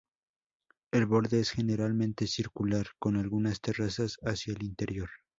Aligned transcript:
El 0.91 1.05
borde 1.05 1.41
es 1.41 1.51
generalmente 1.51 2.25
circular, 2.25 2.87
con 2.97 3.17
algunas 3.17 3.61
terrazas 3.61 4.17
hacia 4.23 4.53
el 4.55 4.63
interior. 4.63 5.11